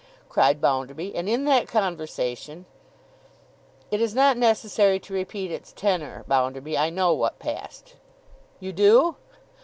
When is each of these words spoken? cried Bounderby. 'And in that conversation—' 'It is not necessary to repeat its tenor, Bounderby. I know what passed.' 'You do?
cried 0.29 0.59
Bounderby. 0.59 1.13
'And 1.13 1.29
in 1.29 1.45
that 1.45 1.67
conversation—' 1.67 2.65
'It 3.91 4.01
is 4.01 4.15
not 4.15 4.35
necessary 4.35 4.99
to 4.99 5.13
repeat 5.13 5.51
its 5.51 5.71
tenor, 5.71 6.23
Bounderby. 6.27 6.75
I 6.75 6.89
know 6.89 7.13
what 7.13 7.37
passed.' 7.37 7.93
'You 8.59 8.73
do? 8.73 9.15